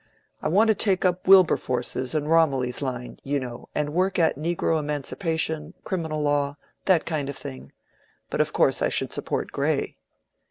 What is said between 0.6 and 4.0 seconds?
to take up Wilberforce's and Romilly's line, you know, and